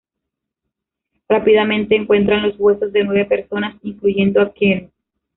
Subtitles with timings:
[1.29, 4.89] Rápidamente encuentran los huesos de nueve personas, incluyendo a Kearns.